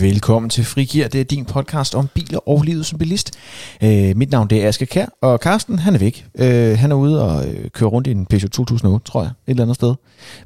[0.00, 1.08] Velkommen til Frigir.
[1.08, 3.38] Det er din podcast om biler og livet som bilist.
[3.82, 6.26] Øh, mit navn det er Asger Kær, og Carsten han er væk.
[6.38, 9.34] Øh, han er ude og øh, kører rundt i en Peugeot 2008, tror jeg, et
[9.46, 9.94] eller andet sted.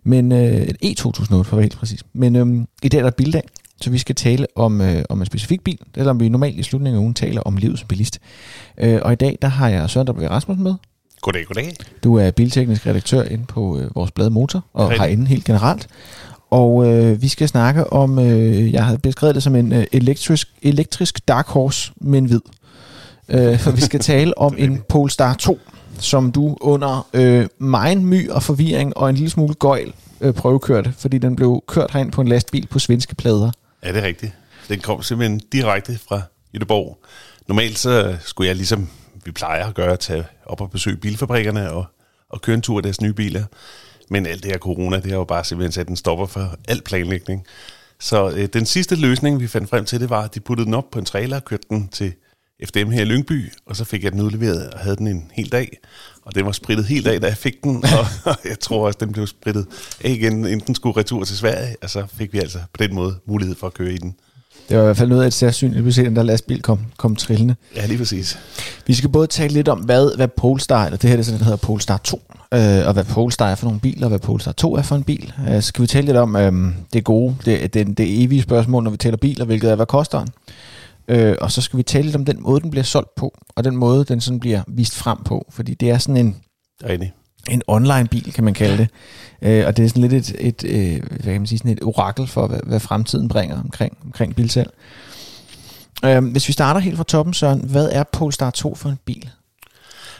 [0.04, 2.02] Men øh, et E2008 for at være helt præcis.
[2.12, 3.42] Men øh, i dag er der bildag,
[3.80, 6.62] så vi skal tale om, øh, om en specifik bil, eller om vi normalt i
[6.62, 8.18] slutningen af ugen taler om livet som bilist.
[8.78, 10.26] Øh, og i dag der har jeg Søren W.
[10.26, 10.74] Rasmus med.
[11.20, 11.76] Goddag, goddag.
[12.04, 15.88] Du er bilteknisk redaktør inde på øh, vores blad Motor, og herinde helt generelt.
[16.56, 20.48] Og øh, vi skal snakke om, øh, jeg har beskrevet det som en øh, elektrisk,
[20.62, 22.40] elektrisk dark horse med en hvid.
[23.28, 25.60] Øh, for vi skal tale om en Polestar 2,
[25.98, 30.94] som du under øh, meget my og forvirring og en lille smule gøjl øh, prøvekørte,
[30.98, 33.50] fordi den blev kørt herind på en lastbil på svenske plader.
[33.84, 34.32] Ja, det er rigtigt.
[34.68, 36.20] Den kom simpelthen direkte fra
[36.54, 36.98] Jødeborg.
[37.48, 38.88] Normalt så skulle jeg ligesom
[39.24, 41.86] vi plejer at gøre, tage op og besøge bilfabrikkerne og,
[42.28, 43.44] og køre en tur af deres nye biler.
[44.10, 46.82] Men alt det her corona, det har jo bare simpelthen sat en stopper for al
[46.82, 47.46] planlægning.
[48.00, 50.74] Så øh, den sidste løsning, vi fandt frem til, det var, at de puttede den
[50.74, 52.12] op på en trailer og kørte den til
[52.64, 55.52] FDM her i Lyngby, og så fik jeg den udleveret og havde den en hel
[55.52, 55.78] dag.
[56.22, 57.84] Og den var spritet helt af, da jeg fik den,
[58.24, 59.66] og jeg tror også, den blev spritet
[60.04, 62.94] af igen, inden den skulle retur til Sverige, og så fik vi altså på den
[62.94, 64.16] måde mulighed for at køre i den.
[64.68, 66.62] Det var i hvert fald noget af et særsyn, at vi se den der lastbil
[66.62, 67.56] kom, kom trillende.
[67.76, 68.38] Ja, lige præcis.
[68.86, 71.38] Vi skal både tale lidt om, hvad, hvad Polestar, eller det her det er sådan,
[71.38, 72.22] der hedder Polestar 2,
[72.54, 75.04] øh, og hvad Polestar er for nogle biler, og hvad Polestar 2 er for en
[75.04, 75.32] bil.
[75.48, 76.52] Øh, så skal vi tale lidt om øh,
[76.92, 80.18] det gode, det, det, det evige spørgsmål, når vi taler biler, hvilket er, hvad koster
[80.18, 80.28] den?
[81.08, 83.64] Øh, og så skal vi tale lidt om den måde, den bliver solgt på, og
[83.64, 86.36] den måde, den sådan bliver vist frem på, fordi det er sådan en,
[86.90, 87.12] enig.
[87.50, 88.88] En online bil, kan man kalde det.
[89.42, 91.82] Øh, og det er sådan lidt et, et, øh, hvad kan man sige, sådan et
[91.82, 94.70] orakel for, hvad, hvad fremtiden bringer omkring, omkring bilsalg.
[96.04, 99.30] Øh, hvis vi starter helt fra toppen, Søren, hvad er Polestar 2 for en bil?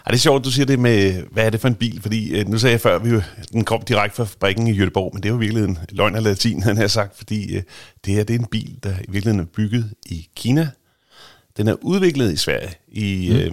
[0.07, 2.03] Ej, det er sjovt, du siger det med, hvad er det for en bil?
[2.03, 5.23] Fordi øh, nu sagde jeg før, at den kom direkte fra fabrikken i Jødeborg, men
[5.23, 7.63] det er jo virkelig en løgn af latin, han har sagt, fordi øh,
[8.05, 10.69] det her det er en bil, der i virkeligheden er bygget i Kina.
[11.57, 13.53] Den er udviklet i Sverige, i øh,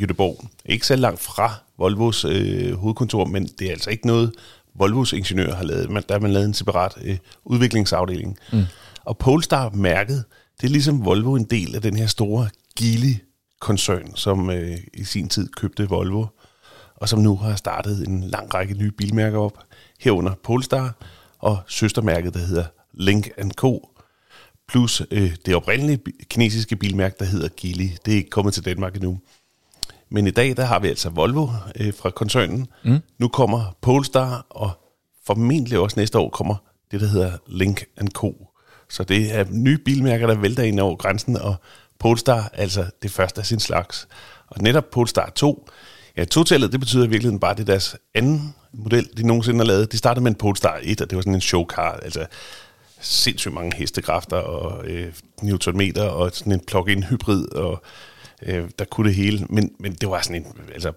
[0.00, 0.44] Jødeborg.
[0.64, 4.32] Ikke så langt fra Volvos øh, hovedkontor, men det er altså ikke noget,
[4.74, 5.90] Volvos ingeniører har lavet.
[5.90, 8.38] Man, der har man lavet en separat øh, udviklingsafdeling.
[8.52, 8.64] Mm.
[9.04, 10.24] Og Polestar-mærket,
[10.60, 12.48] det er ligesom Volvo en del af den her store
[12.80, 16.26] Geely-koncern, som øh, i sin tid købte Volvo,
[16.96, 19.58] og som nu har startet en lang række nye bilmærker op,
[20.00, 20.94] herunder Polestar
[21.38, 23.88] og søstermærket, der hedder Link Co.,
[24.68, 25.98] plus øh, det oprindelige
[26.30, 27.88] kinesiske bilmærke, der hedder Geely.
[28.04, 29.18] Det er ikke kommet til Danmark endnu.
[30.10, 31.48] Men i dag, der har vi altså Volvo
[31.80, 32.66] øh, fra koncernen.
[32.84, 32.98] Mm.
[33.18, 34.70] Nu kommer Polestar, og
[35.26, 36.54] formentlig også næste år kommer
[36.90, 38.48] det, der hedder Link Co.
[38.88, 41.54] Så det er nye bilmærker, der vælter ind over grænsen, og
[41.98, 44.08] Polestar altså det første af sin slags.
[44.46, 45.68] Og netop Polestar 2,
[46.16, 49.64] ja, totallet, det betyder i virkeligheden bare, det er deres anden model, de nogensinde har
[49.64, 49.92] lavet.
[49.92, 52.26] De startede med en Polestar 1, og det var sådan en showcar, altså
[53.00, 57.82] sindssygt mange hestekræfter og øh, newtonmeter og sådan en plug-in hybrid, og
[58.42, 59.46] øh, der kunne det hele.
[59.50, 60.92] Men, men det var sådan en, altså,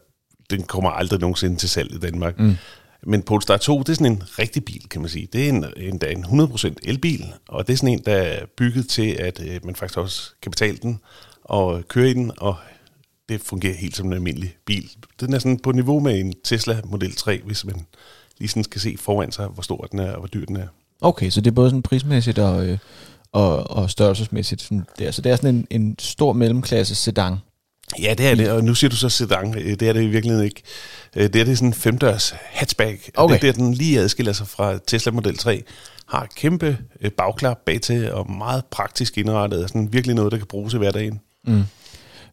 [0.49, 2.39] den kommer aldrig nogensinde til salg i Danmark.
[2.39, 2.55] Mm.
[3.03, 5.27] Men Polestar 2, det er sådan en rigtig bil, kan man sige.
[5.33, 8.89] Det er en, en, en 100% elbil, og det er sådan en, der er bygget
[8.89, 10.99] til, at øh, man faktisk også kan betale den
[11.43, 12.55] og køre i den, og
[13.29, 14.89] det fungerer helt som en almindelig bil.
[15.19, 17.85] Den er sådan på niveau med en Tesla Model 3, hvis man
[18.37, 20.67] lige sådan skal se foran sig, hvor stor den er og hvor dyr den er.
[21.01, 22.77] Okay, så det er både sådan prismæssigt og, øh,
[23.33, 24.61] og, og størrelsesmæssigt.
[24.61, 25.11] Sådan der.
[25.11, 27.35] Så det er sådan en, en stor mellemklasse sedan.
[28.01, 29.55] Ja, det er det, og nu siger du så sedan.
[29.57, 30.61] Øh, Det er det i virkeligheden ikke.
[31.15, 33.11] Øh, Det er det sådan en femdørs hatchback.
[33.15, 33.39] Okay.
[33.39, 35.63] Det er der, den lige adskiller sig fra Tesla Model 3.
[36.07, 39.67] Har kæmpe øh, bagklap bag til og meget praktisk indrettet.
[39.69, 41.19] Sådan virkelig noget, der kan bruges i hverdagen.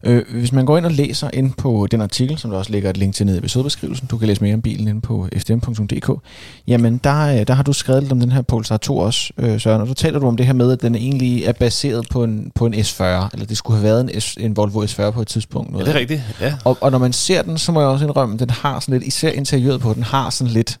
[0.03, 2.89] Øh, hvis man går ind og læser ind på den artikel, som der også ligger
[2.89, 6.21] et link til nede i episodebeskrivelsen, du kan læse mere om bilen inde på fdm.dk,
[6.67, 9.61] jamen der, øh, der har du skrevet lidt om den her Polestar 2 også, øh,
[9.61, 12.23] Søren, og så taler du om det her med, at den egentlig er baseret på
[12.23, 15.21] en, på en S40, eller det skulle have været en, S, en Volvo S40 på
[15.21, 15.69] et tidspunkt.
[15.69, 16.21] Er Noget det rigtigt?
[16.41, 16.53] Ja.
[16.65, 18.93] Og, og når man ser den, så må jeg også indrømme, at den har sådan
[18.93, 20.79] lidt, især interiøret på den, har sådan lidt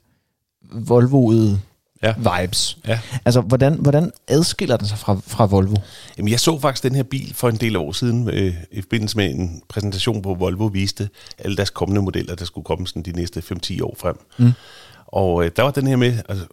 [0.71, 1.59] Volvoede
[2.03, 2.13] Ja.
[2.17, 2.77] vibes.
[2.87, 2.99] Ja.
[3.25, 5.75] Altså, hvordan, hvordan adskiller den sig fra, fra Volvo?
[6.17, 9.17] Jamen, jeg så faktisk den her bil for en del år siden øh, i forbindelse
[9.17, 13.11] med en præsentation, hvor Volvo viste alle deres kommende modeller, der skulle komme sådan de
[13.11, 14.15] næste 5-10 år frem.
[14.37, 14.51] Mm.
[15.07, 16.45] Og øh, der var den her med, altså,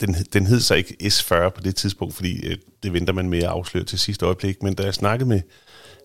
[0.00, 3.38] den, den hed så ikke S40 på det tidspunkt, fordi øh, det venter man med
[3.38, 5.40] at afsløre til sidste øjeblik, men da jeg snakkede med,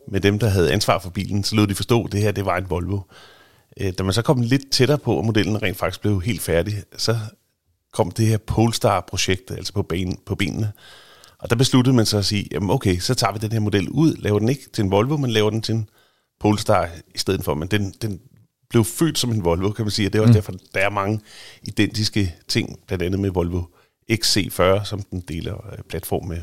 [0.07, 2.45] med dem, der havde ansvar for bilen, så lod de forstå, at det her det
[2.45, 2.99] var en Volvo.
[3.79, 6.83] Øh, da man så kom lidt tættere på, og modellen rent faktisk blev helt færdig,
[6.97, 7.17] så
[7.93, 10.71] kom det her Polestar-projekt, altså på, ben, på benene.
[11.39, 13.89] Og der besluttede man så at sige, jamen okay, så tager vi den her model
[13.89, 15.89] ud, laver den ikke til en Volvo, men laver den til en
[16.39, 17.53] Polestar i stedet for.
[17.53, 18.19] Men den, den
[18.69, 20.33] blev født som en Volvo, kan man sige, og det er også mm.
[20.33, 21.19] derfor, der er mange
[21.63, 23.63] identiske ting, blandt andet med Volvo
[24.11, 26.41] XC40, som den deler øh, platform med.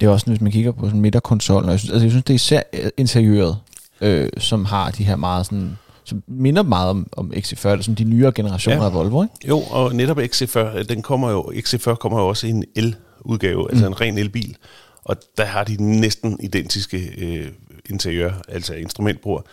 [0.00, 2.24] Det er også, hvis man kigger på sådan midterkonsollen, og jeg synes, altså, jeg synes
[2.24, 2.62] det er især
[2.96, 3.58] interiøret,
[4.00, 5.78] øh, som har de her meget sådan,
[6.08, 8.86] som minder meget om, om XC40, eller som de nyere generationer ja.
[8.86, 9.34] af Volvo, ikke?
[9.48, 13.68] Jo, og netop XC40, den kommer jo, XC40 kommer jo også i en el-udgave, mm.
[13.70, 14.56] altså en ren elbil,
[15.04, 17.48] og der har de næsten identiske øh,
[17.90, 19.46] interiør, altså instrumentbord.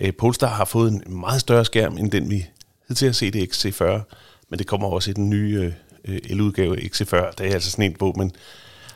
[0.00, 2.46] Øh, Polestar har fået en meget større skærm, end den vi
[2.88, 3.84] hidtil har set i XC40,
[4.50, 5.72] men det kommer også i den nye
[6.04, 7.30] øh, el-udgave XC40.
[7.38, 8.30] Det er altså sådan en, hvor man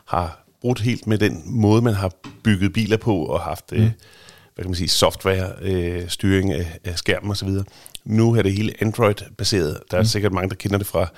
[0.04, 2.12] har brudt helt med den måde, man har
[2.42, 3.90] bygget biler på, og haft øh, mm.
[4.54, 7.48] Hvad kan man sige, software, øh, styring af, af skærmen osv.
[8.04, 9.80] Nu er det hele Android-baseret.
[9.90, 10.06] Der er mm.
[10.06, 11.08] sikkert mange, der kender det fra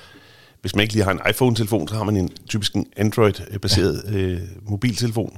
[0.66, 4.16] hvis man ikke lige har en iPhone-telefon, så har man en typisk en Android-baseret ja.
[4.18, 5.36] øh, mobiltelefon.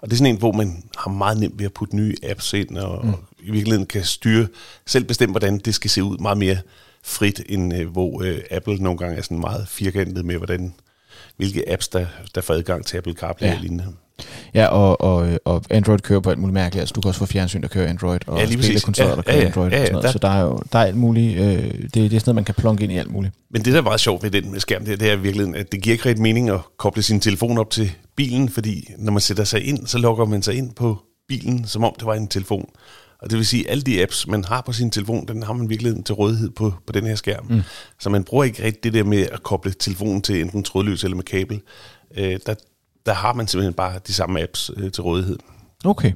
[0.00, 2.52] Og det er sådan en, hvor man har meget nemt ved at putte nye apps
[2.52, 3.12] ind, og, mm.
[3.12, 4.46] og i virkeligheden kan styre,
[4.86, 6.58] selv bestemme, hvordan det skal se ud meget mere
[7.02, 10.74] frit, end øh, hvor øh, Apple nogle gange er sådan meget firkantet med, hvordan
[11.36, 13.54] hvilke apps, der, der får adgang til Apple CarPlay ja.
[13.54, 13.86] og lignende.
[14.54, 16.80] Ja, og, og, og Android kører på alt muligt mærkeligt.
[16.80, 19.36] Altså, du kan også få fjernsyn, der kører Android, og ja, spillekonsoller, ja, der kører
[19.36, 19.70] ja, ja, Android.
[19.70, 20.04] Ja, ja, og sådan noget.
[20.04, 21.40] Der, så der er jo der er alt muligt.
[21.40, 23.34] Øh, det, det er sådan noget, man kan plonge ind i alt muligt.
[23.50, 25.82] Men det, der er meget sjovt ved den skærm, det, det er virkelig, at det
[25.82, 29.44] giver ikke rigtig mening at koble sin telefon op til bilen, fordi når man sætter
[29.44, 30.98] sig ind, så logger man sig ind på
[31.28, 32.68] bilen, som om det var en telefon.
[33.22, 35.52] Og det vil sige, at alle de apps, man har på sin telefon, den har
[35.52, 37.46] man virkelig til rådighed på, på den her skærm.
[37.50, 37.62] Mm.
[38.00, 41.16] Så man bruger ikke rigtig det der med at koble telefonen til enten trådløs eller
[41.16, 41.60] med kabel.
[42.16, 42.54] Øh, der,
[43.06, 45.38] der har man simpelthen bare de samme apps øh, til rådighed.
[45.84, 46.12] Okay.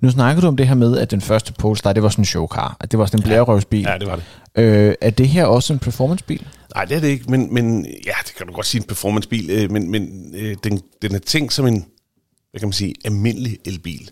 [0.00, 2.26] Nu snakker du om det her med, at den første Polestar, det var sådan en
[2.26, 2.76] showcar.
[2.80, 3.82] At det var sådan en blærerøvsbil.
[3.82, 4.24] Ja, det var det.
[4.54, 6.46] Øh, er det her også en performancebil?
[6.74, 9.50] Nej, det er det ikke, men, men ja, det kan du godt sige en performancebil,
[9.50, 11.86] øh, men, men øh, den, den er tænkt som en,
[12.50, 14.10] hvad kan man sige, almindelig elbil.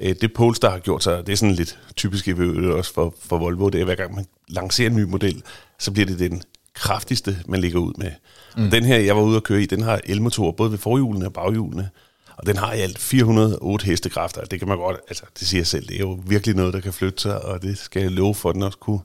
[0.00, 3.68] Øh, det Polestar har gjort sig, det er sådan lidt typisk også for, for Volvo,
[3.68, 5.42] det er hver gang man lancerer en ny model,
[5.78, 6.42] så bliver det den
[6.74, 8.10] kraftigste, man ligger ud med.
[8.56, 8.64] Mm.
[8.64, 11.26] Og den her, jeg var ude at køre i, den har elmotor både ved forhjulene
[11.26, 11.90] og baghjulene.
[12.36, 14.44] Og den har i alt 408 hestekræfter.
[14.44, 16.92] Det kan man godt, altså det siger selv, det er jo virkelig noget, der kan
[16.92, 19.00] flytte sig, og det skal jeg love for, at den også kunne.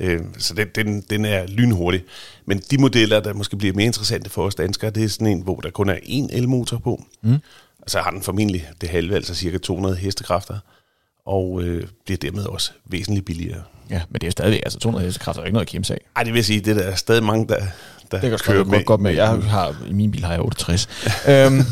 [0.00, 2.04] Øh, så den, den, den er lynhurtig.
[2.46, 5.42] Men de modeller, der måske bliver mere interessante for os danskere, det er sådan en,
[5.42, 7.04] hvor der kun er én elmotor på.
[7.22, 7.38] Mm.
[7.82, 10.58] Og så har den formentlig det halve, altså cirka 200 hestekræfter,
[11.26, 13.62] og øh, bliver dermed også væsentligt billigere.
[13.90, 16.00] Ja, men det er stadigvæk, altså 200 hestekræfter er ikke noget at kæmpe af.
[16.16, 17.56] Nej, det vil sige, det er der stadig mange, der,
[18.10, 18.84] der det kan kører med.
[18.84, 19.14] Godt med.
[19.14, 20.88] Jeg har, I min bil har jeg 68.
[21.28, 21.62] øhm,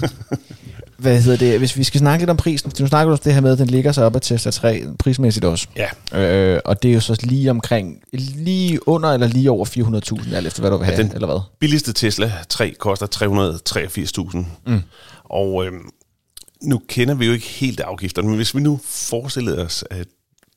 [1.05, 1.59] hvad hedder det?
[1.59, 3.59] Hvis vi skal snakke lidt om prisen, nu snakker du om det her med, at
[3.59, 5.67] den ligger sig op af Tesla 3 prismæssigt også.
[5.77, 6.21] Ja.
[6.21, 10.47] Øh, og det er jo så lige omkring, lige under eller lige over 400.000, alt
[10.47, 11.41] efter hvad du vil have, ja, den eller hvad?
[11.61, 13.07] billigste Tesla 3 koster
[14.35, 14.45] 383.000.
[14.67, 14.83] Mm.
[15.25, 15.91] Og øhm,
[16.65, 20.07] nu kender vi jo ikke helt afgifterne, men hvis vi nu forestillede os, at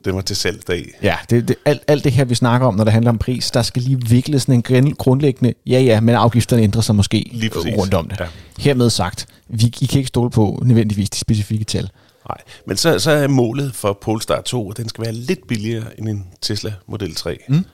[0.04, 0.98] den var til salg dag.
[1.02, 3.50] Ja, det, det, alt, alt det her, vi snakker om, når det handler om pris,
[3.50, 7.50] der skal lige vikle sådan en grundlæggende, ja ja, men afgifterne ændrer sig måske lige
[7.76, 8.20] rundt om det.
[8.20, 8.26] Ja.
[8.58, 11.90] Hermed sagt, vi, I kan ikke stole på nødvendigvis de specifikke tal.
[12.28, 15.98] Nej, men så, så er målet for Polestar 2, at den skal være lidt billigere
[15.98, 17.38] end en Tesla Model 3.
[17.48, 17.64] Mm.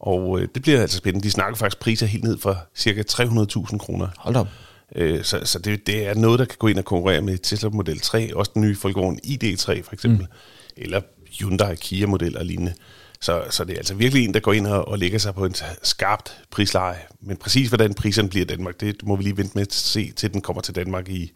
[0.00, 1.24] Og øh, det bliver altså spændende.
[1.24, 4.08] De snakker faktisk priser helt ned fra cirka 300.000 kroner.
[4.18, 4.48] Hold op.
[4.96, 7.68] Øh, så så det, det er noget, der kan gå ind og konkurrere med Tesla
[7.68, 10.82] Model 3, også den nye Volkswagen ID3 for eksempel, mm.
[10.82, 11.00] eller
[11.38, 12.74] Hyundai Kia-modeller og lignende.
[13.20, 15.44] Så, så det er altså virkelig en, der går ind og, og lægger sig på
[15.44, 16.98] en skarpt prisleje.
[17.20, 20.12] Men præcis hvordan priserne bliver i Danmark, det må vi lige vente med at se,
[20.16, 21.32] til den kommer til Danmark i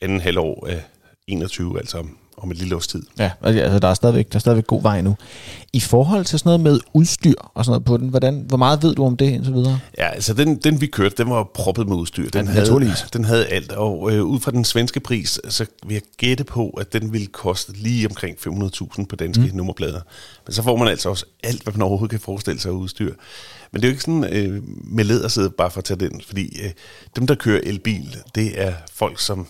[0.00, 0.82] anden halvår af
[1.26, 3.02] 21, altså om, om et lille års tid.
[3.18, 5.16] Ja, altså der er, stadigvæk, der er stadigvæk god vej nu.
[5.72, 8.82] I forhold til sådan noget med udstyr og sådan noget på den, hvordan, hvor meget
[8.82, 9.78] ved du om det indtil videre?
[9.98, 12.30] Ja, altså den, den vi kørte, den var proppet med udstyr.
[12.30, 15.94] Den, ja, havde, den havde alt, og øh, ud fra den svenske pris, så vil
[15.94, 19.56] jeg gætte på, at den ville koste lige omkring 500.000 på danske mm.
[19.56, 20.00] nummerplader.
[20.46, 23.14] Men så får man altså også alt, hvad man overhovedet kan forestille sig af udstyr.
[23.72, 26.60] Men det er jo ikke sådan øh, med ledersæde bare for at tage den, fordi
[26.64, 26.70] øh,
[27.16, 29.46] dem, der kører elbil, det er folk, som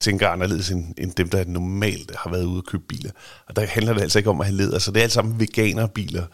[0.00, 3.10] tænker anderledes end, end dem, der normalt har været ude og købe biler.
[3.46, 5.40] Og der handler det altså ikke om at have leder, så det er alt sammen
[5.40, 6.24] veganerbiler.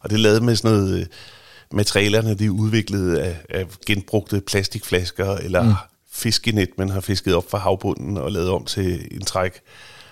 [0.00, 1.06] Og det er lavet med sådan noget, øh,
[1.72, 5.74] materialerne de er udviklet af, af genbrugte plastikflasker, eller mm.
[6.12, 9.60] fiskenet, man har fisket op fra havbunden og lavet om til en træk.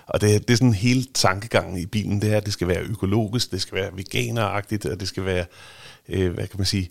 [0.07, 2.81] Og det, det er sådan hele tankegangen i bilen, det er, at det skal være
[2.81, 5.45] økologisk, det skal være veganeragtigt, og det skal være,
[6.09, 6.89] øh, hvad kan man sige,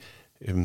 [0.48, 0.58] øh,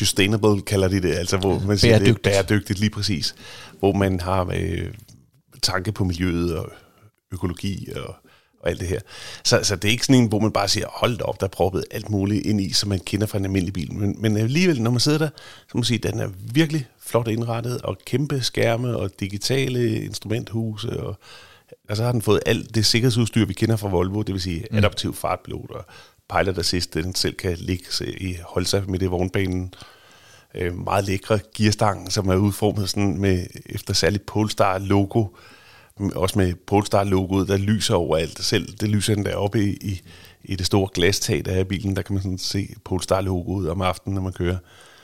[0.00, 2.24] sustainable kalder de det, altså hvor man siger, bæredygtigt.
[2.24, 3.34] det er bæredygtigt lige præcis,
[3.78, 4.94] hvor man har øh,
[5.62, 6.72] tanke på miljøet og
[7.32, 8.14] økologi og,
[8.60, 9.00] og alt det her.
[9.44, 11.50] Så, så det er ikke sådan en, hvor man bare siger, hold op, der er
[11.50, 13.92] proppet alt muligt ind i, som man kender fra en almindelig bil.
[13.92, 16.86] Men, men alligevel, når man sidder der, så må man sige, at den er virkelig
[17.00, 21.18] flot indrettet, og kæmpe skærme og digitale instrumenthuse, og
[21.88, 24.76] altså har den fået alt det sikkerhedsudstyr, vi kender fra Volvo, det vil sige mm.
[24.76, 25.84] adaptiv fartpilot og
[26.32, 29.74] pilot assist, den selv kan ligge i, holde sig midt i vognbanen.
[30.54, 35.26] øh, meget lækre gearstang, som er udformet sådan med, efter særligt Polestar-logo,
[36.14, 38.44] også med Polestar-logoet, der lyser overalt.
[38.44, 40.00] Selv det lyser den deroppe i, i,
[40.44, 43.82] i det store glastag, der er i bilen, der kan man sådan se Polestar-logoet om
[43.82, 44.56] aftenen, når man kører.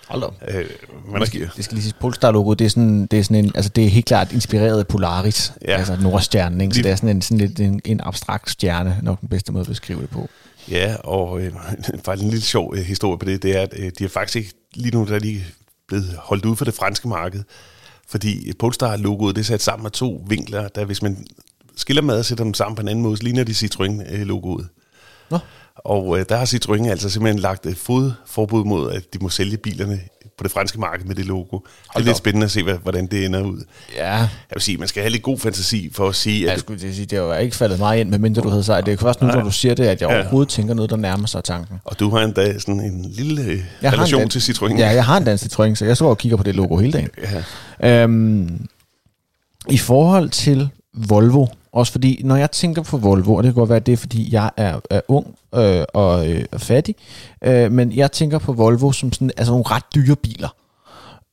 [0.08, 0.42] Hold op.
[0.48, 0.64] Øh,
[1.08, 3.44] man det, skal, det skal lige sige, Polestar logo, det er sådan, det er sådan
[3.44, 5.76] en, altså det er helt klart inspireret af Polaris, ja.
[5.76, 6.74] altså Nordstjernen, ikke?
[6.74, 9.62] så det er sådan en, sådan lidt en, en abstrakt stjerne, nok den bedste måde
[9.62, 10.28] at beskrive det på.
[10.70, 11.52] Ja, og øh,
[12.04, 14.36] faktisk en lille sjov øh, historie på det, det er, at øh, de er faktisk
[14.36, 15.44] ikke, lige nu der er de
[15.88, 17.42] blevet holdt ud for det franske marked,
[18.08, 21.26] fordi Polestar-logoet det er sat sammen med to vinkler, der hvis man
[21.76, 24.62] skiller med og sætter dem sammen på en anden måde, så ligner de Citroën-logoet.
[24.62, 24.68] Øh,
[25.30, 25.38] Nå.
[25.84, 29.56] Og øh, der har Citroën altså simpelthen lagt et fodforbud mod, at de må sælge
[29.56, 30.00] bilerne
[30.38, 31.58] på det franske marked med det logo.
[31.58, 33.64] Det er lidt spændende at se, hvordan det ender ud.
[33.96, 34.16] Ja.
[34.16, 36.46] Jeg vil sige, man skal have lidt god fantasi for at sige...
[36.46, 38.92] At jeg skulle sige, det har ikke faldet mig ind, medmindre du havde sagt, det
[38.92, 40.16] er først nu, når du siger det, at jeg ja.
[40.16, 41.80] overhovedet tænker noget, der nærmer sig tanken.
[41.84, 44.78] Og du har endda sådan en lille øh, jeg relation en, til Citroën.
[44.78, 46.92] Ja, jeg har en dansk Citroën, så jeg står og kigger på det logo hele
[46.92, 47.10] dagen.
[47.80, 48.02] Ja.
[48.02, 48.66] Øhm,
[49.68, 53.68] I forhold til Volvo, også fordi, når jeg tænker på Volvo, og det kan godt
[53.68, 56.94] være, at det er, fordi jeg er, er ung øh, og øh, fattig,
[57.44, 60.48] øh, men jeg tænker på Volvo som sådan, altså nogle ret dyre biler.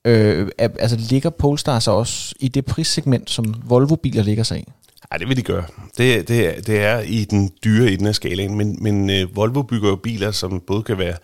[0.06, 4.66] Øh, altså ligger Polestar så også i det prissegment, som Volvo-biler ligger sig i?
[5.12, 5.64] Ja, det vil de gøre.
[5.98, 9.90] Det, det, det er i den dyre ende af skalaen, men, men øh, Volvo bygger
[9.90, 11.16] jo biler, som både kan være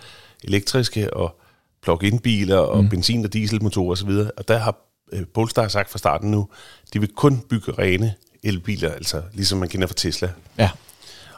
[0.43, 1.39] elektriske og
[1.83, 2.89] plug-in biler og mm.
[2.89, 4.75] benzin- og dieselmotorer osv., og der har
[5.13, 6.47] øh, Polestar sagt fra starten nu,
[6.93, 10.31] de vil kun bygge rene elbiler, altså ligesom man kender fra Tesla.
[10.58, 10.69] Ja.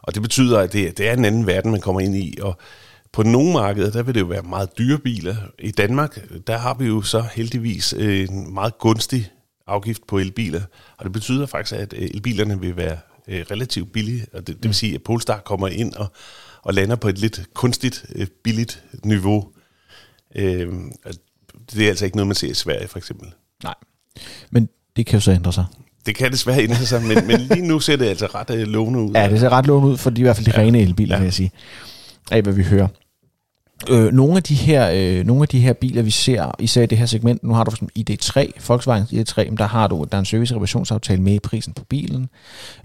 [0.01, 2.57] Og det betyder, at det, det er en anden verden, man kommer ind i, og
[3.11, 5.35] på nogle markeder, der vil det jo være meget dyre biler.
[5.59, 9.31] I Danmark, der har vi jo så heldigvis en meget gunstig
[9.67, 10.61] afgift på elbiler,
[10.97, 14.63] og det betyder faktisk, at øh, elbilerne vil være øh, relativt billige, og det, det
[14.63, 16.11] vil sige, at Polestar kommer ind og,
[16.61, 19.51] og lander på et lidt kunstigt øh, billigt niveau.
[20.35, 23.33] Det er altså ikke noget, man ser i Sverige, for eksempel.
[23.63, 23.75] Nej,
[24.51, 25.65] men det kan jo så ændre sig.
[26.05, 28.99] Det kan desværre ændre sig, men, men lige nu ser det altså ret uh, lovende
[28.99, 29.11] ud.
[29.13, 30.59] Ja, det ser ret lovende ud, for de i hvert fald de ja.
[30.59, 31.19] rene elbiler, ja.
[31.19, 31.51] vil jeg sige.
[32.31, 32.87] Af hvad vi hører.
[33.89, 36.85] Øh, nogle, af de her, øh, nogle af de her biler, vi ser, især i
[36.85, 40.19] det her segment, nu har du som ID3, Volkswagen ID3, der har du der er
[40.19, 42.29] en service- reparationsaftale med i prisen på bilen.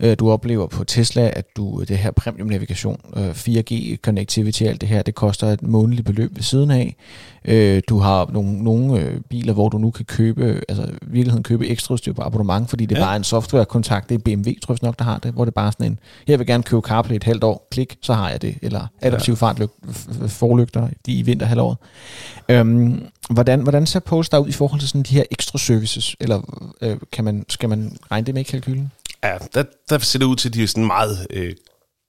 [0.00, 4.80] Øh, du oplever på Tesla, at du det her premium navigation, øh, 4G connectivity, alt
[4.80, 6.96] det her, det koster et månedligt beløb ved siden af.
[7.44, 11.42] Øh, du har nogle, nogle øh, biler, hvor du nu kan købe, altså i virkeligheden
[11.42, 13.00] købe ekstra udstyr på abonnement, fordi det ja.
[13.00, 14.08] bare er en softwarekontakt.
[14.08, 15.98] Det er BMW, tror jeg nok, der har det, hvor det bare er sådan en,
[16.28, 18.58] jeg vil gerne købe CarPlay et halvt år, klik, så har jeg det.
[18.62, 19.36] Eller adaptiv ja.
[19.36, 19.68] fartlyg,
[20.28, 21.76] forlygter i vinterhalvåret.
[22.48, 26.16] Øhm, hvordan, hvordan ser Polestar ud i forhold til sådan de her ekstra services?
[26.20, 28.92] Eller øh, kan man, skal man regne det med i kalkylen?
[29.24, 31.54] Ja, der, der ser det ud til, at de er sådan meget øh,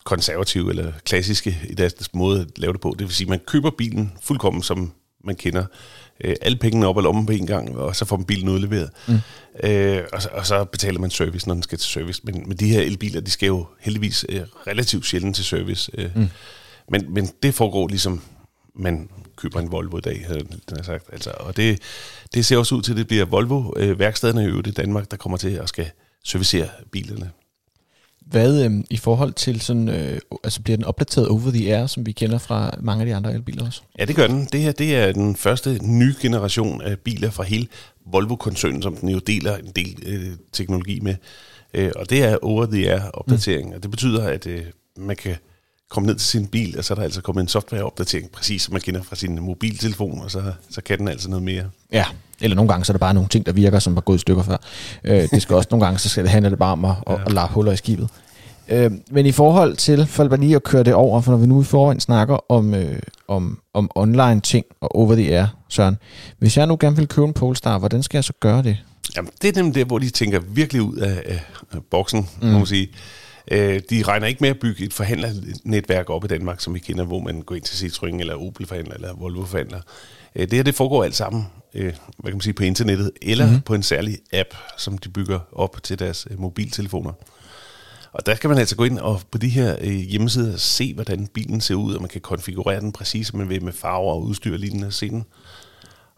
[0.06, 2.96] konservative eller klassiske i deres måde at lave det på.
[3.00, 4.92] Det vil sige, at man køber bilen fuldkommen, som
[5.24, 5.66] man kender.
[6.24, 8.90] Øh, alle pengene op og lommen på en gang, og så får man bilen udleveret.
[9.08, 9.20] Mm.
[9.64, 12.22] Øh, og, så, og så betaler man service, når den skal til service.
[12.24, 15.92] Men, men de her elbiler, de skal jo heldigvis øh, relativt sjældent til service.
[15.94, 16.10] Øh.
[16.16, 16.28] Mm.
[16.90, 18.22] Men, men det foregår ligesom
[18.78, 21.10] man køber en Volvo i dag, havde den sagt.
[21.12, 21.80] Altså, og det,
[22.34, 25.18] det ser også ud til, at det bliver Volvo-værkstederne øh, i øvrigt i Danmark, der
[25.18, 25.92] kommer til at skal
[26.24, 27.32] servicere bilerne.
[28.26, 32.06] Hvad øh, i forhold til sådan, øh, altså bliver den opdateret over the air, som
[32.06, 33.82] vi kender fra mange af de andre elbiler også?
[34.00, 34.48] Ja, det gør den.
[34.52, 37.68] Det her det er den første nye generation af biler fra hele
[38.06, 41.16] Volvo-koncernen, som den jo deler en del øh, teknologi med.
[41.74, 43.76] Øh, og det er over the air opdatering, mm.
[43.76, 44.64] og det betyder, at øh,
[44.98, 45.36] man kan
[45.90, 48.74] komme ned til sin bil, og så er der altså kommet en softwareopdatering, præcis som
[48.74, 51.64] man kender fra sin mobiltelefon, og så, så kan den altså noget mere.
[51.92, 52.06] Ja,
[52.42, 54.20] eller nogle gange så er der bare nogle ting, der virker, som var gået i
[54.20, 54.58] stykker før.
[55.04, 57.14] Øh, det skal også nogle gange, så skal det handle det bare om at, ja.
[57.14, 58.10] at, at lade huller i skibet.
[58.70, 61.46] Øh, men i forhold til, for bare lige at køre det over, for når vi
[61.46, 65.98] nu i forvejen snakker om, øh, om, om online ting og over the air, Søren.
[66.40, 68.78] Hvis jeg nu gerne vil købe en Polestar, hvordan skal jeg så gøre det?
[69.16, 71.42] Jamen, det er nemlig det, hvor de tænker virkelig ud af, af,
[71.72, 72.48] af boksen, mm.
[72.48, 72.88] må man sige.
[73.52, 77.04] Øh, de regner ikke med at bygge et forhandlernetværk op i Danmark, som vi kender,
[77.04, 79.82] hvor man går ind til Citroën eller Opel-forhandler eller Volvo-forhandler.
[80.36, 83.52] Øh, det her, det foregår alt sammen øh, hvad kan man sige, på internettet, eller
[83.52, 83.62] mm.
[83.62, 87.12] på en særlig app, som de bygger op til deres øh, mobiltelefoner.
[88.12, 91.28] Og der kan man altså gå ind og på de her øh, hjemmesider se, hvordan
[91.28, 94.24] bilen ser ud, og man kan konfigurere den præcis, som man vil med farver og
[94.24, 95.26] udstyr og lignende se den.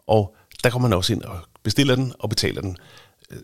[0.07, 2.77] Og der kommer man også ind og bestiller den og betaler den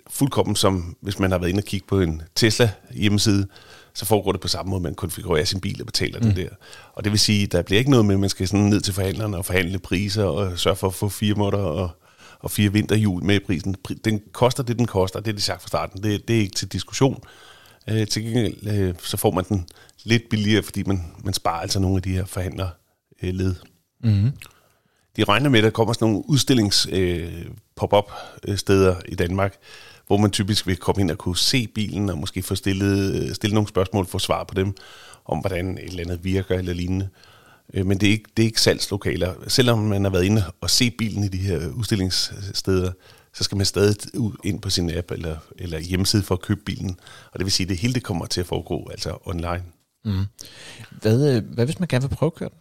[0.09, 3.47] fuldkommen som, hvis man har været inde og kigge på en Tesla hjemmeside,
[3.95, 6.25] så foregår det på samme måde, man konfigurerer sin bil og betaler mm.
[6.25, 6.49] det der.
[6.93, 8.93] Og det vil sige, der bliver ikke noget med, at man skal sådan ned til
[8.93, 11.89] forhandlerne og forhandle priser og sørge for at få fire måtter og,
[12.39, 13.75] og fire vinterhjul med i prisen.
[14.05, 16.03] Den koster det, den koster, det er de sagt fra starten.
[16.03, 17.23] Det, det er ikke til diskussion.
[17.89, 19.67] Øh, til gengæld øh, så får man den
[20.03, 23.55] lidt billigere, fordi man, man sparer altså nogle af de her forhandlerled.
[24.03, 24.31] Øh, mm.
[25.17, 28.11] de regner med, at der kommer sådan nogle udstillings øh, pop-up
[28.47, 29.55] øh, steder i Danmark,
[30.07, 33.35] hvor man typisk vil komme ind og kunne se bilen og måske få stillet, øh,
[33.35, 34.75] stille nogle spørgsmål, få svar på dem,
[35.25, 37.09] om hvordan et eller andet virker eller lignende.
[37.73, 39.33] Øh, men det er, ikke, det er ikke salgslokaler.
[39.47, 42.91] Selvom man har været inde og se bilen i de her udstillingssteder,
[43.33, 46.61] så skal man stadig ud ind på sin app eller, eller hjemmeside for at købe
[46.65, 46.99] bilen.
[47.31, 49.63] Og det vil sige, at det hele det kommer til at foregå altså online.
[50.05, 50.25] Mm.
[51.01, 52.57] Hvad, øh, hvad hvis man gerne vil prøve at køre den?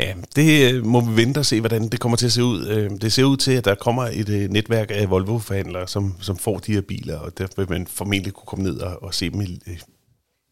[0.00, 2.66] Ja, det øh, må vi vente og se, hvordan det kommer til at se ud.
[2.66, 6.36] Øh, det ser ud til, at der kommer et øh, netværk af Volvo-forhandlere, som, som
[6.36, 9.30] får de her biler, og der vil man formentlig kunne komme ned og, og se
[9.30, 9.58] dem i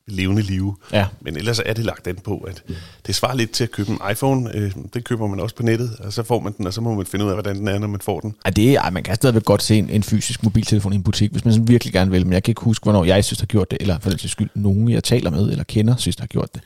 [0.07, 0.75] levende liv.
[0.93, 1.07] Ja.
[1.21, 2.63] Men ellers er det lagt an på, at
[3.07, 4.73] det svarer lidt til at købe en iPhone.
[4.95, 7.07] Det køber man også på nettet, og så får man den, og så må man
[7.07, 8.35] finde ud af, hvordan den er, når man får den.
[8.45, 11.31] Ja, det er, man kan stadigvæk godt se en, en fysisk mobiltelefon i en butik,
[11.31, 13.47] hvis man sådan virkelig gerne vil, men jeg kan ikke huske, hvornår jeg synes, har
[13.47, 16.55] gjort det, eller for den skyld, nogen jeg taler med eller kender, synes, har gjort
[16.55, 16.63] det.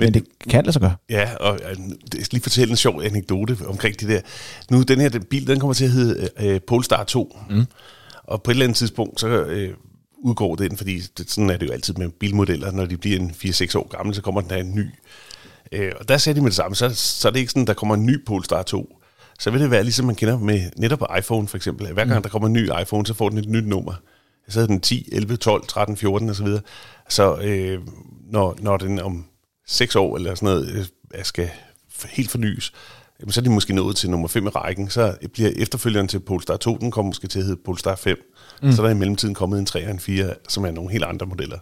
[0.00, 0.94] Men, men det kan lade sig gøre.
[1.10, 1.76] Ja, og jeg
[2.24, 4.20] skal lige fortælle en sjov anekdote omkring det der.
[4.70, 7.38] Nu, den her den bil, den kommer til at hedde øh, Polestar 2.
[7.50, 7.64] Mm.
[8.24, 9.74] Og på et eller andet tidspunkt, så øh,
[10.24, 13.30] udgår den, fordi det, sådan er det jo altid med bilmodeller, når de bliver en
[13.30, 14.86] 4-6 år gamle, så kommer der en ny.
[15.72, 17.74] Øh, og der sagde de med det samme, så, så er det ikke sådan, der
[17.74, 18.96] kommer en ny Polestar 2.
[19.38, 21.92] Så vil det være ligesom man kender med netop på iPhone for eksempel.
[21.92, 22.22] Hver gang mm.
[22.22, 23.92] der kommer en ny iPhone, så får den et nyt nummer.
[24.48, 26.46] Så er den 10, 11, 12, 13, 14 osv.
[26.46, 26.60] Så,
[27.08, 27.78] så øh,
[28.30, 29.24] når, når den om
[29.70, 31.48] seks år eller sådan noget, øh, skal
[32.08, 32.72] helt fornyes,
[33.20, 34.90] jamen, så er de måske nået til nummer 5 i rækken.
[34.90, 38.16] Så bliver efterfølgeren til Polestar 2, den kommer måske til at hedde Polestar 5.
[38.62, 38.72] Mm.
[38.72, 41.04] Så er der i mellemtiden kommet en 3 og en 4, som er nogle helt
[41.04, 41.58] andre modeller.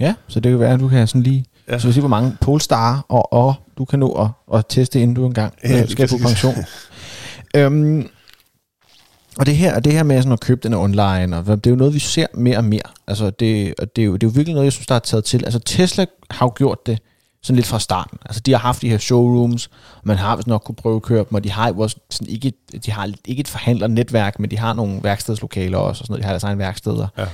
[0.00, 1.44] Ja, så det kan være, at du kan sådan lige...
[1.68, 1.78] Ja.
[1.78, 5.14] Så vi se, hvor mange Polestar og, og du kan nå at, at teste, inden
[5.14, 6.54] du engang ja, skal på pension.
[7.56, 8.08] øhm,
[9.38, 11.76] og det her, det her med sådan at købe den online, og det er jo
[11.76, 12.90] noget, vi ser mere og mere.
[13.06, 14.98] Altså det, og det, er jo, det er jo virkelig noget, jeg synes, der er
[14.98, 15.44] taget til.
[15.44, 16.98] Altså Tesla har jo gjort det
[17.44, 18.18] sådan lidt fra starten.
[18.24, 21.02] Altså de har haft de her showrooms, og man har vist nok kunne prøve at
[21.02, 22.52] køre dem, og de har jo også sådan ikke,
[22.86, 26.22] de har ikke et forhandlernetværk, men de har nogle værkstedslokaler også, og sådan noget.
[26.22, 27.08] de har deres egne værksteder.
[27.18, 27.26] Ja.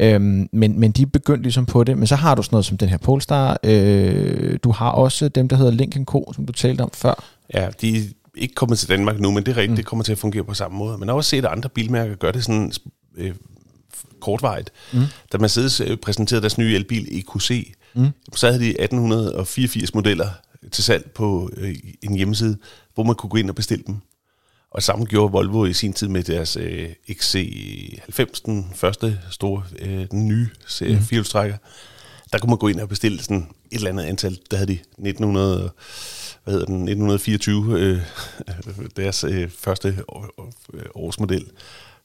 [0.00, 1.98] Øhm, men, men de er begyndt ligesom på det.
[1.98, 3.58] Men så har du sådan noget som den her Polestar.
[3.64, 7.24] Øh, du har også dem, der hedder Lincoln Co., som du talte om før.
[7.54, 8.02] Ja, de er
[8.34, 9.76] ikke kommet til Danmark nu, men det er rigtigt, mm.
[9.76, 10.98] det kommer til at fungere på samme måde.
[10.98, 12.72] Men også set, at andre bilmærker gør det sådan
[13.16, 13.34] øh,
[14.20, 14.70] kortvarigt.
[14.92, 15.00] Mm.
[15.32, 18.08] Da Mercedes øh, præsenterede deres nye elbil EQC, mm.
[18.34, 20.30] så havde de 1884 modeller
[20.72, 22.56] til salg på øh, en hjemmeside,
[22.94, 23.96] hvor man kunne gå ind og bestille dem.
[24.70, 30.06] Og samme gjorde Volvo i sin tid med deres øh, XC90, den første store, øh,
[30.10, 31.02] den nye serie mm.
[31.02, 31.56] firehjulstrækker.
[32.32, 34.38] Der kunne man gå ind og bestille sådan et eller andet antal.
[34.50, 35.70] Der havde de 1900,
[36.44, 38.00] hvad hedder den, 1924, øh,
[38.96, 40.52] deres øh, første år,
[40.94, 41.46] årsmodel.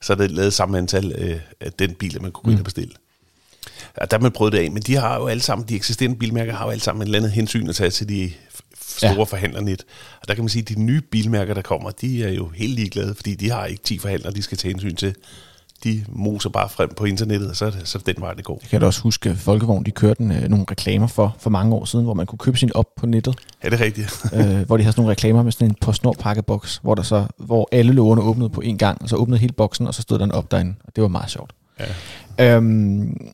[0.00, 2.60] Så er det lavet samme antal øh, af den bil, man kunne gå ind og
[2.60, 2.64] mm.
[2.64, 2.94] bestille.
[4.00, 6.16] Ja, der har man prøvet det af, men de har jo alle sammen, de eksisterende
[6.16, 8.32] bilmærker har jo alle sammen et eller andet hensyn at tage til de
[8.86, 9.22] store ja.
[9.22, 9.84] forhandlernet.
[10.22, 12.74] Og der kan man sige, at de nye bilmærker, der kommer, de er jo helt
[12.74, 15.14] ligeglade, fordi de har ikke 10 forhandlere, de skal tage hensyn til.
[15.84, 18.58] De moser bare frem på internettet, og så er det så den vej, det går.
[18.62, 21.50] Jeg kan da også huske, at Folkevogn, de kørte en, øh, nogle reklamer for, for
[21.50, 23.34] mange år siden, hvor man kunne købe sin op på nettet.
[23.64, 24.24] Ja, det er rigtigt.
[24.34, 27.26] øh, hvor de har sådan nogle reklamer med sådan en postnord pakkeboks, hvor, der så,
[27.36, 30.18] hvor alle lågerne åbnede på en gang, og så åbnede hele boksen, og så stod
[30.18, 30.74] der en op derinde.
[30.84, 31.52] Og det var meget sjovt.
[32.38, 32.56] Ja.
[32.56, 33.30] Øhm,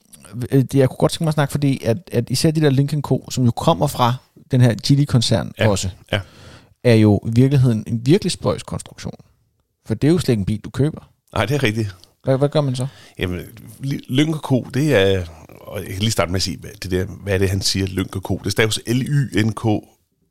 [0.53, 3.03] Øh, jeg kunne godt tænke mig at snakke, fordi at, at især de der Lincoln
[3.03, 4.15] Co., som jo kommer fra
[4.51, 5.69] den her Geely-koncern ja.
[5.69, 6.21] også, ja.
[6.85, 9.15] er jo i virkeligheden en virkelig spøjs konstruktion.
[9.87, 11.11] For det er jo slet ikke en bil, du køber.
[11.35, 11.97] Nej, det er rigtigt.
[12.25, 12.87] Hvad, hvad gør man så?
[13.19, 13.41] Jamen,
[14.09, 15.25] Lynk Co., det er...
[15.61, 17.63] Og jeg kan lige starte med at sige, hvad, det der, hvad er det, han
[17.63, 18.41] siger, Lynk Co.
[18.45, 19.65] Det staves L-Y-N-K,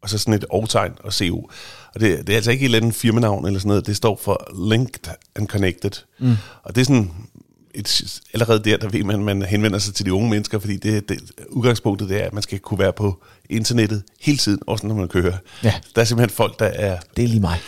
[0.02, 1.50] og så sådan et overtegn og CO.
[1.96, 3.88] Og det, det er altså ikke et eller andet firmanavn eller sådan noget.
[3.88, 5.92] Det står for Linked and Connected.
[6.20, 6.36] Mm.
[6.64, 7.12] Og det er sådan
[7.74, 10.78] et, allerede der, der ved man, at man henvender sig til de unge mennesker, fordi
[10.78, 14.88] det, det, udgangspunktet det er, at man skal kunne være på internettet hele tiden, også
[14.88, 15.38] når man kører.
[15.64, 15.74] Ja.
[15.96, 16.98] Der er simpelthen folk, der er...
[17.18, 17.60] Det er lige mig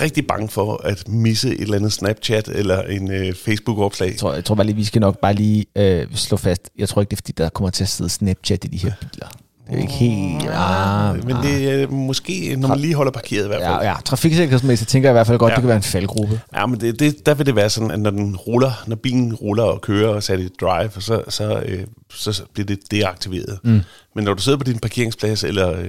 [0.00, 4.08] rigtig bange for at misse et eller andet Snapchat eller en øh, Facebook-opslag.
[4.08, 6.70] Jeg tror, jeg tror bare lige, vi skal nok bare lige øh, slå fast.
[6.78, 8.92] Jeg tror ikke, det er fordi, der kommer til at sidde Snapchat i de her
[9.00, 9.28] biler.
[9.70, 10.44] Det er ikke helt...
[10.44, 13.74] Ja, ah, men det er måske, når man lige holder parkeret i hvert fald.
[13.74, 15.54] Ja, ja trafiksikkerhedsmæssigt tænker jeg i hvert fald godt, ja.
[15.54, 16.40] det kan være en faldgruppe.
[16.54, 19.34] Ja, men det, det, der vil det være sådan, at når den ruller, når bilen
[19.34, 23.58] ruller og kører og sætter i drive, så, så, øh, så bliver det deaktiveret.
[23.62, 23.80] Mm.
[24.14, 25.88] Men når du sidder på din parkeringsplads, eller øh,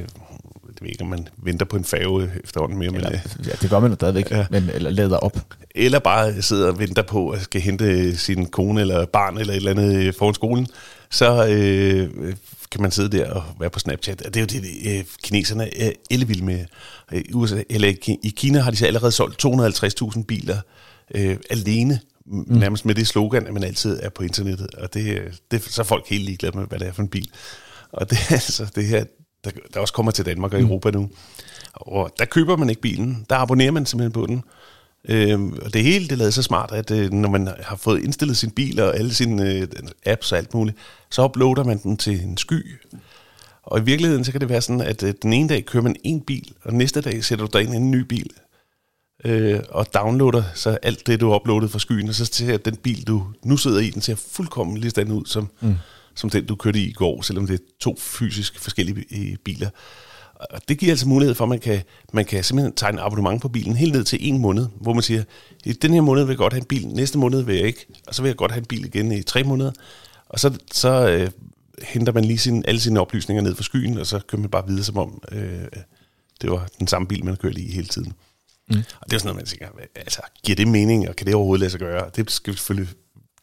[0.79, 2.95] det ved ikke, om man venter på en færge efterhånden mere.
[2.95, 4.45] Eller, men, øh, ja, det gør man jo stadigvæk, ja.
[4.49, 5.37] men, eller lader op.
[5.75, 9.57] Eller bare sidder og venter på at skal hente sin kone eller barn eller et
[9.57, 10.67] eller andet øh, foran skolen.
[11.09, 12.33] Så øh,
[12.71, 14.19] kan man sidde der og være på Snapchat.
[14.19, 16.65] Det er jo det, øh, kineserne er ellevilde med.
[17.11, 17.87] I, USA, eller
[18.23, 20.57] I Kina har de så allerede solgt 250.000 biler
[21.15, 22.45] øh, alene, mm.
[22.47, 24.75] nærmest med det slogan, at man altid er på internettet.
[24.75, 27.29] Og det, det så er folk helt ligeglade med, hvad det er for en bil.
[27.91, 29.03] Og det, altså, det her
[29.43, 31.09] der, der også kommer til Danmark og Europa nu.
[31.73, 34.43] Og der køber man ikke bilen, der abonnerer man simpelthen på den.
[35.07, 38.37] Øhm, og det hele det lader så smart, at øh, når man har fået indstillet
[38.37, 39.67] sin bil og alle sine øh,
[40.05, 40.77] apps og alt muligt,
[41.09, 42.79] så uploader man den til en sky.
[43.63, 45.95] Og i virkeligheden så kan det være sådan, at øh, den ene dag kører man
[46.03, 48.29] en bil, og næste dag sætter du dig ind i en ny bil,
[49.25, 52.75] øh, og downloader så alt det, du har uploadet fra skyen, og så ser den
[52.75, 55.75] bil, du nu sidder i, den ser fuldkommen lige sådan ud, som, mm.
[56.15, 59.69] som den, du kørte i i går, selvom det er to fysisk forskellige biler.
[60.39, 61.81] Og det giver altså mulighed for, at man kan,
[62.13, 65.23] man kan simpelthen tegne abonnement på bilen helt ned til en måned, hvor man siger,
[65.65, 67.85] i den her måned vil jeg godt have en bil, næste måned vil jeg ikke,
[68.07, 69.71] og så vil jeg godt have en bil igen i tre måneder.
[70.29, 71.31] Og så, så øh,
[71.83, 74.67] henter man lige sin, alle sine oplysninger ned fra skyen, og så kører man bare
[74.67, 75.65] videre, som om øh,
[76.41, 78.13] det var den samme bil, man kører i hele tiden.
[78.69, 78.77] Mm.
[79.01, 81.59] Og det er sådan noget, man tænker, altså, giver det mening, og kan det overhovedet
[81.59, 82.09] lade sig gøre?
[82.15, 82.93] Det skal selvfølgelig,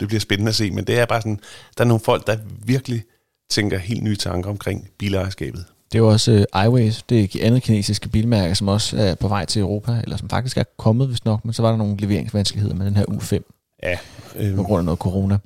[0.01, 1.41] det bliver spændende at se, men det er bare sådan,
[1.79, 3.05] der er nogle folk, der virkelig
[3.51, 5.65] tænker helt nye tanker omkring bilejerskabet.
[5.93, 9.29] Det er jo også uh, iWays, det er andet kinesiske bilmærke, som også er på
[9.29, 11.97] vej til Europa, eller som faktisk er kommet, hvis nok, men så var der nogle
[11.97, 13.39] leveringsvanskeligheder med den her U5.
[13.83, 13.99] Ja.
[14.37, 15.39] Øh, på grund af noget corona.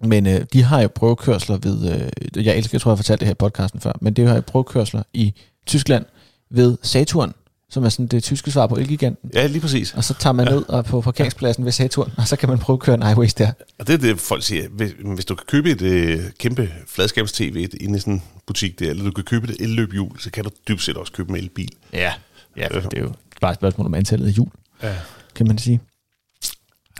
[0.00, 3.20] Men øh, de har jo prøvekørsler ved, øh, jeg elsker, jeg tror, jeg har fortalt
[3.20, 5.34] det her i podcasten før, men det har jo prøvekørsler i
[5.66, 6.04] Tyskland
[6.50, 7.34] ved Saturn,
[7.70, 9.30] som er sådan det tyske svar på Elgiganten.
[9.34, 9.94] Ja, lige præcis.
[9.94, 10.54] Og så tager man ja.
[10.54, 13.34] ned og på parkeringspladsen ved Saturn, og så kan man prøve at køre en iWays
[13.34, 13.52] der.
[13.78, 14.68] Og det er det, folk siger.
[14.68, 18.90] Hvis, hvis du kan købe et øh, kæmpe fladskabs-tv inde i sådan en butik der,
[18.90, 21.72] eller du kan købe et elløbhjul, så kan du dybt set også købe en elbil.
[21.92, 22.12] Ja,
[22.56, 24.48] ja det er jo bare et spørgsmål om antallet af hjul,
[24.82, 24.94] ja.
[25.34, 25.80] kan man sige.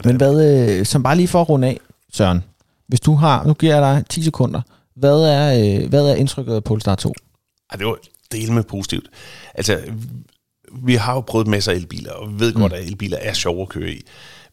[0.05, 1.81] Men hvad, øh, som bare lige for at runde af,
[2.12, 2.44] Søren,
[2.88, 4.61] hvis du har, nu giver jeg dig 10 sekunder,
[4.96, 7.12] hvad er, øh, hvad er indtrykket af Polestar 2?
[7.72, 7.96] Ja, det var
[8.33, 9.09] del med positivt.
[9.55, 9.81] Altså,
[10.85, 12.61] vi har jo prøvet masser af elbiler, og ved mm.
[12.61, 14.03] godt, at elbiler er sjove at køre i.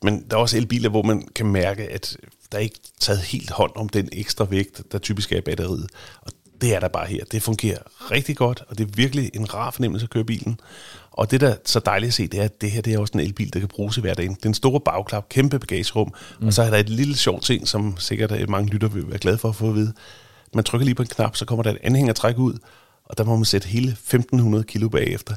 [0.03, 2.17] Men der er også elbiler, hvor man kan mærke, at
[2.51, 5.89] der er ikke taget helt hånd om den ekstra vægt, der typisk er i batteriet.
[6.21, 6.31] Og
[6.61, 7.23] det er der bare her.
[7.31, 7.77] Det fungerer
[8.11, 10.59] rigtig godt, og det er virkelig en rar fornemmelse at køre bilen.
[11.11, 12.99] Og det, der er så dejligt at se, det er, at det her det er
[12.99, 14.37] også en elbil, der kan bruges i hverdagen.
[14.43, 16.47] Den store bagklap, kæmpe bagagerum, mm.
[16.47, 19.37] og så er der et lille sjovt ting, som sikkert mange lytter vil være glade
[19.37, 19.93] for at få at vide.
[20.53, 22.57] Man trykker lige på en knap, så kommer der et anhængertræk ud,
[23.05, 25.35] og der må man sætte hele 1500 kilo bagefter.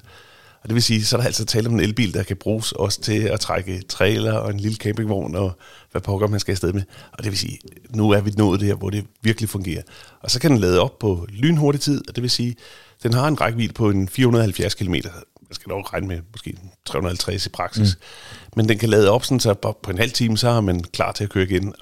[0.66, 2.72] Og det vil sige, så er der altså tale om en elbil, der kan bruges
[2.72, 5.58] også til at trække trailer og en lille campingvogn og
[5.90, 6.82] hvad pokker man skal afsted med.
[7.12, 7.58] Og det vil sige,
[7.90, 9.82] nu er vi nået det her, hvor det virkelig fungerer.
[10.20, 12.56] Og så kan den lade op på lynhurtig tid, og det vil sige,
[13.02, 14.94] den har en rækkevidde på en 470 km.
[14.94, 15.02] Jeg
[15.50, 17.96] skal nok regne med måske 350 i praksis.
[17.96, 18.50] Mm.
[18.56, 21.12] Men den kan lade op sådan, så på en halv time, så er man klar
[21.12, 21.74] til at køre igen.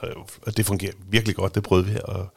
[0.42, 1.96] Og det fungerer virkelig godt, det prøvede vi.
[2.04, 2.34] Og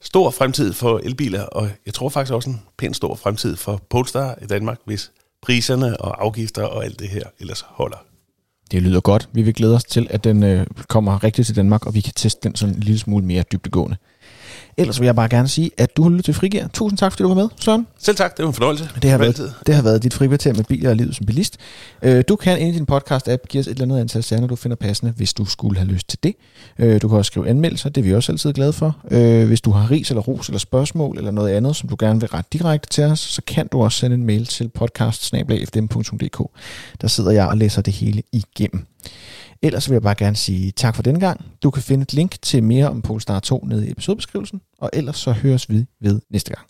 [0.00, 4.38] stor fremtid for elbiler, og jeg tror faktisk også en pæn stor fremtid for Polestar
[4.42, 5.10] i Danmark, hvis
[5.42, 7.96] priserne og afgifter og alt det her ellers holder.
[8.70, 9.28] Det lyder godt.
[9.32, 12.12] Vi vil glæde os til, at den øh, kommer rigtigt til Danmark, og vi kan
[12.16, 13.96] teste den sådan en lille smule mere dybdegående.
[14.80, 16.66] Ellers vil jeg bare gerne sige, at du har lyttet til Frigir.
[16.72, 17.86] Tusind tak, fordi du var med, Søren.
[17.98, 18.88] Selv tak, det var en fornøjelse.
[19.02, 21.56] Det har, været, det har været dit frikvarter med biler og livet som bilist.
[22.02, 24.56] Øh, du kan ind i din podcast-app give os et eller andet antal stjerner, du
[24.56, 26.34] finder passende, hvis du skulle have lyst til det.
[26.78, 28.96] Øh, du kan også skrive anmeldelser, det er vi også altid glade for.
[29.10, 32.20] Øh, hvis du har ris eller ros eller spørgsmål eller noget andet, som du gerne
[32.20, 35.34] vil rette direkte til os, så kan du også sende en mail til podcast
[37.00, 38.86] Der sidder jeg og læser det hele igennem.
[39.62, 41.44] Ellers vil jeg bare gerne sige tak for denne gang.
[41.62, 45.16] Du kan finde et link til mere om Polestar 2 nede i episodebeskrivelsen, og ellers
[45.16, 46.66] så høres vi ved næste gang.